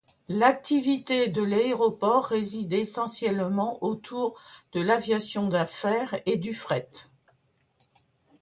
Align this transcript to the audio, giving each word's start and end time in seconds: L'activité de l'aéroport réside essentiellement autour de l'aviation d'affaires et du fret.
L'activité 0.29 1.27
de 1.27 1.43
l'aéroport 1.43 2.25
réside 2.25 2.73
essentiellement 2.73 3.77
autour 3.83 4.41
de 4.71 4.81
l'aviation 4.81 5.47
d'affaires 5.47 6.15
et 6.25 6.37
du 6.37 6.55
fret. 6.55 6.89